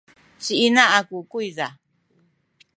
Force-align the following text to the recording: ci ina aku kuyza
ci 0.43 0.53
ina 0.67 0.83
aku 0.97 1.17
kuyza 1.29 1.67